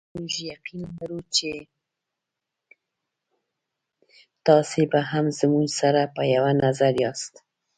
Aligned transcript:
موږ 0.15 0.33
یقین 0.51 0.81
لرو 0.97 1.19
چې 1.35 1.51
تاسې 4.45 4.81
به 4.91 4.99
هم 5.11 5.25
زموږ 5.39 5.67
سره 5.79 6.01
په 6.15 6.21
یوه 6.33 6.51
نظر 6.63 6.91
یاست. 7.03 7.33